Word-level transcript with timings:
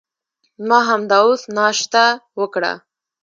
ما 0.67 0.79
همدا 0.89 1.17
اوس 1.25 1.41
ناشته 1.57 2.03
وکړه. 2.39 2.73